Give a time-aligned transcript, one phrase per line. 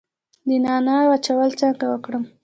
[0.47, 2.23] د نعناع وچول څنګه وکړم؟